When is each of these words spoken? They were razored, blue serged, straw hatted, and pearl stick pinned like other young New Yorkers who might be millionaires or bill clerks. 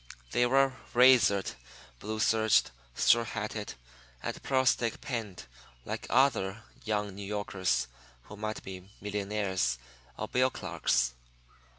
They 0.31 0.47
were 0.47 0.73
razored, 0.95 1.53
blue 1.99 2.19
serged, 2.19 2.71
straw 2.95 3.23
hatted, 3.23 3.75
and 4.23 4.41
pearl 4.41 4.65
stick 4.65 4.99
pinned 4.99 5.45
like 5.85 6.07
other 6.09 6.63
young 6.83 7.13
New 7.13 7.23
Yorkers 7.27 7.87
who 8.23 8.35
might 8.35 8.63
be 8.63 8.89
millionaires 8.99 9.77
or 10.17 10.27
bill 10.27 10.49
clerks. 10.49 11.13